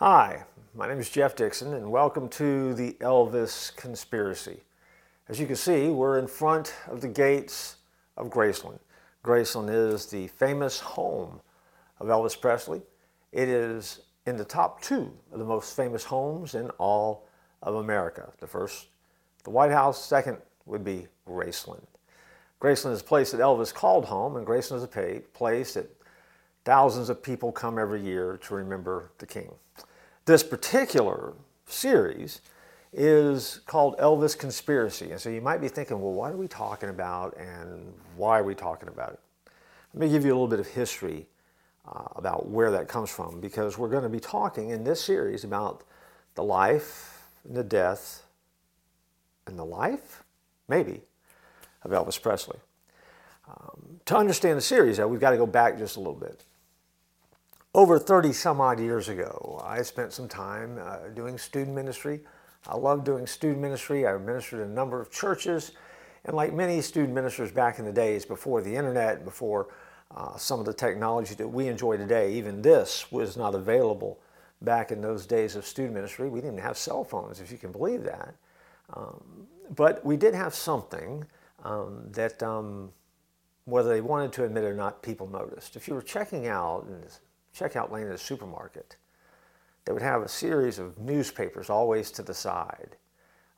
[0.00, 0.44] Hi,
[0.76, 4.60] my name is Jeff Dixon, and welcome to the Elvis Conspiracy.
[5.28, 7.78] As you can see, we're in front of the gates
[8.16, 8.78] of Graceland.
[9.24, 11.40] Graceland is the famous home
[11.98, 12.80] of Elvis Presley.
[13.32, 17.26] It is in the top two of the most famous homes in all
[17.64, 18.32] of America.
[18.38, 18.86] The first,
[19.42, 21.82] the White House, second would be Graceland.
[22.60, 25.90] Graceland is a place that Elvis called home, and Graceland is a place that
[26.64, 29.50] thousands of people come every year to remember the King.
[30.28, 31.32] This particular
[31.64, 32.42] series
[32.92, 35.10] is called Elvis Conspiracy.
[35.10, 38.44] And so you might be thinking, well, what are we talking about and why are
[38.44, 39.20] we talking about it?
[39.94, 41.28] Let me give you a little bit of history
[41.90, 45.44] uh, about where that comes from because we're going to be talking in this series
[45.44, 45.82] about
[46.34, 48.26] the life and the death
[49.46, 50.24] and the life,
[50.68, 51.00] maybe,
[51.84, 52.58] of Elvis Presley.
[53.48, 56.44] Um, to understand the series, though, we've got to go back just a little bit
[57.74, 62.20] over 30 some odd years ago, I spent some time uh, doing student ministry.
[62.66, 64.06] I love doing student ministry.
[64.06, 65.72] I ministered in a number of churches.
[66.24, 69.68] And like many student ministers back in the days before the internet, before
[70.16, 74.18] uh, some of the technology that we enjoy today, even this was not available
[74.62, 76.28] back in those days of student ministry.
[76.28, 78.34] We didn't have cell phones, if you can believe that.
[78.94, 79.46] Um,
[79.76, 81.24] but we did have something
[81.62, 82.90] um, that, um,
[83.66, 85.76] whether they wanted to admit it or not, people noticed.
[85.76, 87.04] If you were checking out, and
[87.56, 88.96] checkout lane at a supermarket.
[89.84, 92.96] They would have a series of newspapers always to the side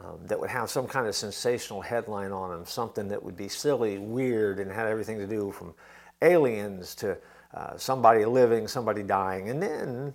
[0.00, 3.48] um, that would have some kind of sensational headline on them, something that would be
[3.48, 5.74] silly, weird, and had everything to do from
[6.22, 7.18] aliens to
[7.54, 9.50] uh, somebody living, somebody dying.
[9.50, 10.14] And then,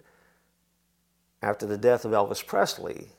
[1.41, 3.09] after the death of Elvis Presley,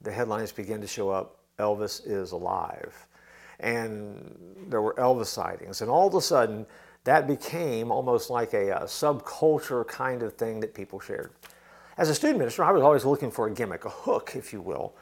[0.00, 3.06] the headlines began to show up Elvis is alive.
[3.60, 4.36] And
[4.68, 5.82] there were Elvis sightings.
[5.82, 6.66] And all of a sudden,
[7.04, 11.30] that became almost like a, a, subculture kind of thing that people shared.
[11.96, 14.60] As a student minister, I was always looking for a gimmick, a hook, if you
[14.60, 14.94] will,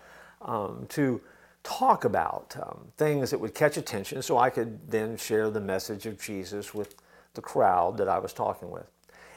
[0.42, 1.20] um, to
[1.62, 6.06] talk about um, things that would catch attention so I could then share the message
[6.06, 6.94] of Jesus with
[7.34, 8.86] the crowd that I was talking with.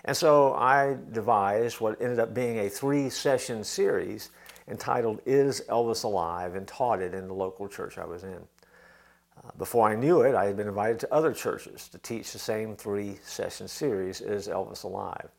[0.06, 4.30] And so I devised what ended up being a three session series
[4.68, 6.56] entitled Is Elvis Alive?
[6.56, 8.40] and taught it in the local church I was in.
[9.44, 12.40] Uh, before I knew it, I had been invited to other churches to teach the
[12.40, 15.30] same three session series as Elvis Alive?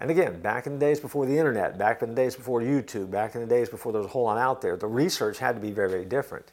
[0.00, 3.10] And again, back in the days before the internet, back in the days before YouTube,
[3.10, 5.56] back in the days before there was a whole lot out there, the research had
[5.56, 6.52] to be very, very different.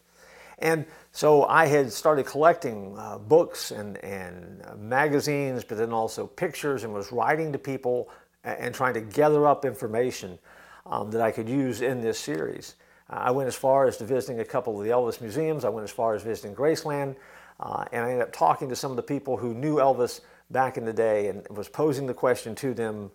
[0.60, 6.26] And so I had started collecting uh, books and, and uh, magazines, but then also
[6.28, 8.10] pictures, and was writing to people
[8.44, 10.40] and, and trying to gather up information
[10.86, 12.76] um, that I could use in this series.
[13.10, 15.64] I went as far as to visiting a couple of the Elvis museums.
[15.64, 17.16] I went as far as visiting Graceland.
[17.60, 20.78] Uh, and I ended up talking to some of the people who knew Elvis back
[20.78, 23.12] in the day and was posing the question to them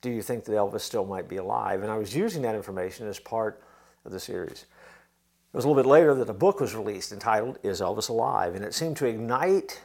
[0.00, 1.82] Do you think that Elvis still might be alive?
[1.82, 3.62] And I was using that information as part
[4.04, 4.66] of the series.
[5.52, 8.54] It was a little bit later that a book was released entitled Is Elvis Alive?
[8.54, 9.80] And it seemed to ignite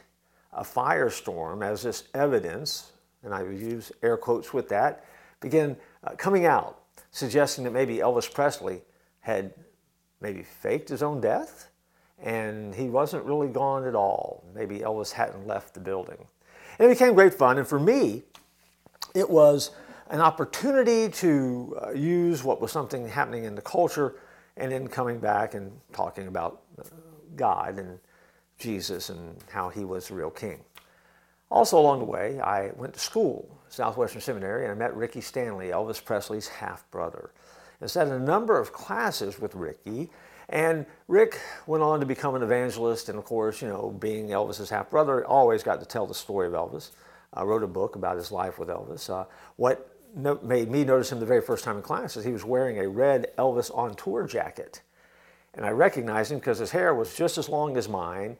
[0.52, 2.92] a firestorm as this evidence,
[3.22, 5.04] and I would use air quotes with that,
[5.40, 8.80] began uh, coming out, suggesting that maybe Elvis Presley
[9.28, 9.52] had
[10.22, 11.68] maybe faked his own death
[12.20, 14.42] and he wasn't really gone at all.
[14.54, 16.16] Maybe Elvis hadn't left the building.
[16.78, 17.58] And it became great fun.
[17.58, 18.22] And for me,
[19.14, 19.72] it was
[20.08, 24.16] an opportunity to uh, use what was something happening in the culture
[24.56, 26.84] and then coming back and talking about uh,
[27.36, 27.98] God and
[28.58, 30.64] Jesus and how he was the real king.
[31.50, 35.68] Also, along the way, I went to school, Southwestern Seminary, and I met Ricky Stanley,
[35.68, 37.30] Elvis Presley's half brother
[37.80, 40.10] and in a number of classes with Ricky.
[40.50, 44.70] And Rick went on to become an evangelist, and of course, you know, being Elvis's
[44.70, 46.92] half brother, always got to tell the story of Elvis.
[47.34, 49.10] I wrote a book about his life with Elvis.
[49.10, 49.26] Uh,
[49.56, 52.44] what no- made me notice him the very first time in class is he was
[52.44, 54.80] wearing a red Elvis on tour jacket.
[55.54, 58.38] And I recognized him because his hair was just as long as mine,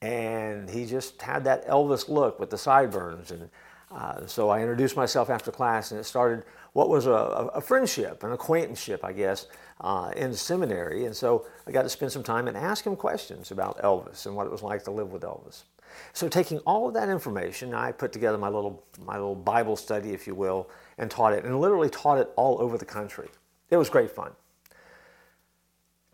[0.00, 3.30] and he just had that Elvis look with the sideburns.
[3.30, 3.50] And
[3.90, 8.22] uh, so I introduced myself after class, and it started what was a, a friendship,
[8.22, 9.46] an acquaintanceship, I guess,
[9.80, 11.06] uh, in seminary.
[11.06, 14.36] And so I got to spend some time and ask him questions about Elvis and
[14.36, 15.64] what it was like to live with Elvis.
[16.12, 20.10] So taking all of that information, I put together my little, my little Bible study,
[20.10, 23.28] if you will, and taught it, and literally taught it all over the country.
[23.70, 24.30] It was great fun.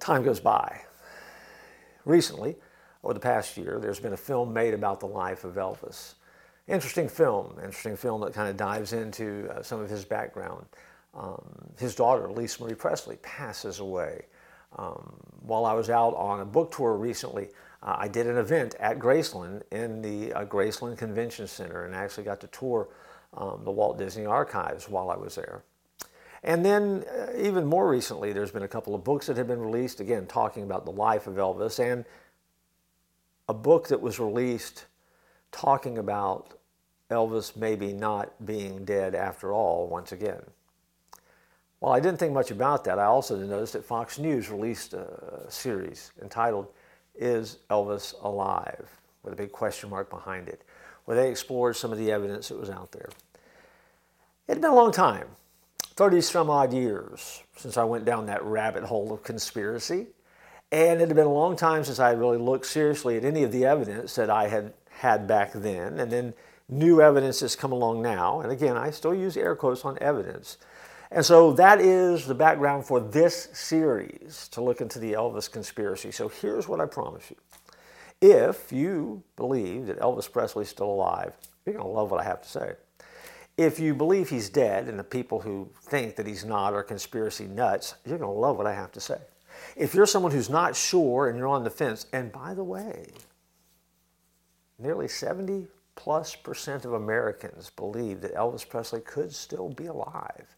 [0.01, 0.81] Time goes by.
[2.07, 2.57] Recently,
[3.05, 6.15] over the past year, there's been a film made about the life of Elvis
[6.69, 10.67] interesting film, interesting film that kind of dives into uh, some of his background.
[11.15, 11.43] Um,
[11.79, 14.27] his daughter, Lisa Marie Presley, passes away.
[14.77, 17.49] Um, while I was out on a book tour recently,
[17.83, 22.25] uh, I did an event at Graceland in the uh, Graceland Convention Center and actually
[22.25, 22.89] got to tour
[23.35, 25.63] um, the Walt Disney Archives while I was there.
[26.43, 29.61] And then, uh, even more recently, there's been a couple of books that have been
[29.61, 32.05] released, again, talking about the life of Elvis, and
[33.49, 34.87] a book that was released
[35.51, 36.56] talking about
[37.11, 40.43] Elvis maybe not being dead after all, once again.
[41.79, 45.45] While I didn't think much about that, I also noticed that Fox News released a
[45.49, 46.69] series entitled
[47.15, 48.89] Is Elvis Alive?
[49.27, 50.63] with a big question mark behind it,
[51.05, 53.09] where they explored some of the evidence that was out there.
[54.49, 55.27] It had been a long time,
[55.97, 60.07] 30 some odd years, since I went down that rabbit hole of conspiracy.
[60.73, 63.53] And it had been a long time since I really looked seriously at any of
[63.53, 65.99] the evidence that I had had back then.
[65.99, 66.35] And then
[66.69, 68.41] new evidence has come along now.
[68.41, 70.59] And again, I still use air quotes on evidence.
[71.11, 76.11] And so that is the background for this series to look into the Elvis conspiracy.
[76.11, 77.37] So here's what I promise you.
[78.21, 81.33] If you believe that Elvis Presley is still alive,
[81.65, 82.73] you're going to love what I have to say.
[83.57, 87.47] If you believe he's dead and the people who think that he's not are conspiracy
[87.47, 89.19] nuts, you're going to love what I have to say.
[89.77, 93.09] If you're someone who's not sure and you're on the fence, and by the way,
[94.79, 100.57] nearly 70 plus percent of Americans believe that Elvis Presley could still be alive.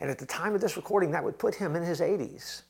[0.00, 2.62] And at the time of this recording, that would put him in his 80s.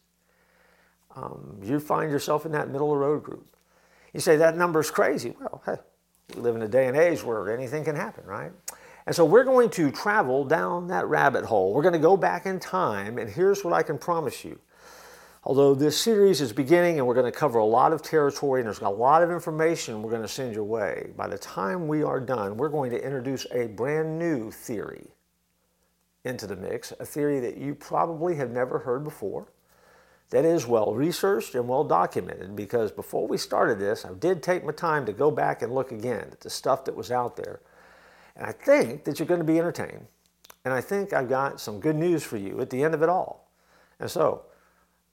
[1.16, 3.46] Um, you find yourself in that middle of the road group.
[4.12, 5.34] You say that number's crazy.
[5.40, 5.76] Well, hey,
[6.34, 8.52] we live in a day and age where anything can happen, right?
[9.06, 11.72] And so we're going to travel down that rabbit hole.
[11.72, 14.58] We're going to go back in time, and here's what I can promise you.
[15.44, 18.66] Although this series is beginning and we're going to cover a lot of territory and
[18.66, 22.02] there's a lot of information we're going to send your way, by the time we
[22.02, 25.08] are done, we're going to introduce a brand new theory
[26.24, 29.46] into the mix, a theory that you probably have never heard before,
[30.30, 34.64] that is well researched and well documented because before we started this, I did take
[34.64, 37.60] my time to go back and look again at the stuff that was out there.
[38.36, 40.06] And I think that you're going to be entertained.
[40.64, 43.08] And I think I've got some good news for you at the end of it
[43.08, 43.48] all.
[44.00, 44.42] And so,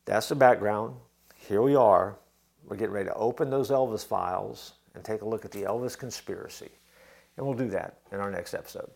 [0.05, 0.95] that's the background.
[1.35, 2.17] Here we are.
[2.63, 5.97] We're getting ready to open those Elvis files and take a look at the Elvis
[5.97, 6.71] conspiracy.
[7.37, 8.89] And we'll do that in our next episode.